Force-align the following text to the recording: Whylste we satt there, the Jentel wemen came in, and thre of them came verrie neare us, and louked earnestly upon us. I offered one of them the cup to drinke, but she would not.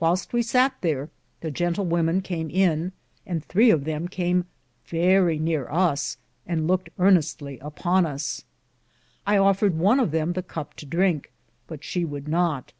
Whylste 0.00 0.32
we 0.32 0.42
satt 0.42 0.72
there, 0.80 1.08
the 1.40 1.52
Jentel 1.52 1.86
wemen 1.86 2.20
came 2.24 2.50
in, 2.50 2.90
and 3.24 3.44
thre 3.44 3.70
of 3.72 3.84
them 3.84 4.08
came 4.08 4.46
verrie 4.86 5.38
neare 5.38 5.72
us, 5.72 6.16
and 6.44 6.66
louked 6.68 6.88
earnestly 6.98 7.60
upon 7.60 8.04
us. 8.04 8.42
I 9.24 9.36
offered 9.36 9.78
one 9.78 10.00
of 10.00 10.10
them 10.10 10.32
the 10.32 10.42
cup 10.42 10.74
to 10.78 10.86
drinke, 10.86 11.30
but 11.68 11.84
she 11.84 12.04
would 12.04 12.26
not. 12.26 12.72